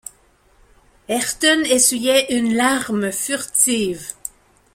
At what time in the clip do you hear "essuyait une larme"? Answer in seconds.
1.65-3.11